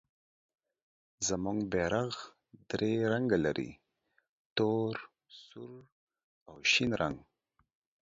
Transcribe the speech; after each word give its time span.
زموږ 1.27 1.57
بیرغ 1.71 2.15
درې 2.69 2.91
رنګه 3.11 3.37
لري، 3.45 3.71
تور، 4.55 4.93
سور 5.43 5.77
او 6.47 6.55
شین 6.71 6.91
رنګ. 7.01 7.17